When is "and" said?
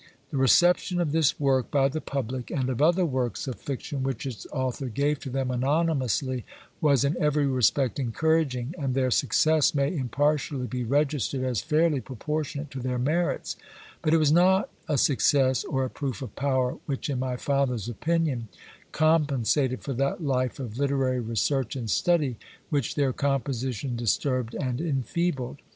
2.49-2.71, 8.79-8.95, 21.75-21.91, 24.55-24.81